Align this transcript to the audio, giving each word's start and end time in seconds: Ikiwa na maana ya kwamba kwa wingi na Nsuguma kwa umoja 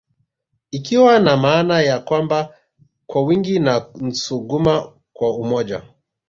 Ikiwa 0.71 1.19
na 1.19 1.37
maana 1.37 1.81
ya 1.81 1.99
kwamba 1.99 2.53
kwa 3.07 3.23
wingi 3.23 3.59
na 3.59 3.87
Nsuguma 3.95 4.93
kwa 5.13 5.37
umoja 5.37 5.81